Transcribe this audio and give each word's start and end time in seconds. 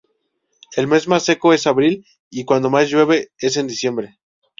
El 0.75 0.87
mes 0.87 1.07
más 1.07 1.25
seco 1.25 1.53
es 1.53 1.67
abril 1.67 2.07
y 2.31 2.43
cuando 2.43 2.71
más 2.71 2.89
llueve 2.89 3.29
es 3.37 3.55
en 3.57 3.67
diciembre. 3.67 4.17